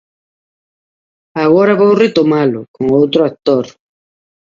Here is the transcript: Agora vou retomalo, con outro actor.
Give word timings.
Agora 1.45 1.79
vou 1.81 1.93
retomalo, 2.03 2.61
con 2.75 2.85
outro 2.99 3.21
actor. 3.29 3.65